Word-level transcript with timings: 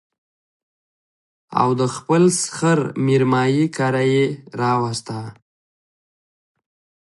او 1.61 1.69
د 1.79 1.81
خپل 1.95 2.23
سخر 2.41 2.79
مېرمايي 3.05 3.65
کره 3.77 4.03
يې 4.13 4.25
راوسته 4.59 5.17